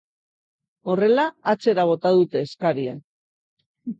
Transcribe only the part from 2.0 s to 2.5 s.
dute